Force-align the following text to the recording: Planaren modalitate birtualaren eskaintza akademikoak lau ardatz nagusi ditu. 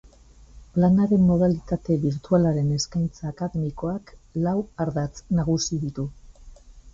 Planaren 0.77 1.27
modalitate 1.31 1.97
birtualaren 2.05 2.71
eskaintza 2.77 3.27
akademikoak 3.33 4.11
lau 4.47 4.55
ardatz 4.87 5.13
nagusi 5.43 5.81
ditu. 5.85 6.09